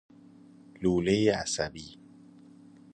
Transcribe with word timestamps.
لوله 0.81 1.31
عصبی 1.35 1.97